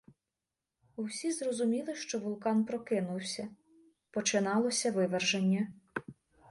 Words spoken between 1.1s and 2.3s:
зрозуміли, що